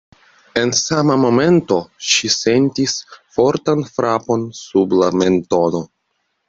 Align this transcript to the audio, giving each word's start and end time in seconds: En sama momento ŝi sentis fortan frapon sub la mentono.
En 0.61 0.71
sama 0.77 1.17
momento 1.23 1.77
ŝi 2.13 2.31
sentis 2.37 2.97
fortan 3.37 3.87
frapon 3.95 4.51
sub 4.65 5.01
la 5.03 5.17
mentono. 5.23 5.89